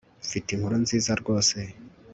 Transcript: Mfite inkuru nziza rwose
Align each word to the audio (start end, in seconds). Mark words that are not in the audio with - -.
Mfite 0.25 0.47
inkuru 0.51 0.75
nziza 0.83 1.11
rwose 1.21 1.57